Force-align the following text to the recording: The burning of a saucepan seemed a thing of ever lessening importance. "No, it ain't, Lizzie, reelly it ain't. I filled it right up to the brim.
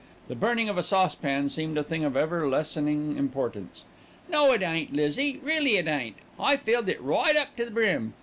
The 0.29 0.35
burning 0.35 0.67
of 0.67 0.79
a 0.79 0.81
saucepan 0.81 1.49
seemed 1.49 1.77
a 1.77 1.83
thing 1.83 2.03
of 2.03 2.17
ever 2.17 2.49
lessening 2.49 3.17
importance. 3.19 3.83
"No, 4.27 4.51
it 4.51 4.63
ain't, 4.63 4.91
Lizzie, 4.93 5.39
reelly 5.43 5.77
it 5.77 5.85
ain't. 5.87 6.15
I 6.39 6.57
filled 6.57 6.89
it 6.89 6.99
right 6.99 7.35
up 7.35 7.55
to 7.57 7.65
the 7.65 7.69
brim. 7.69 8.15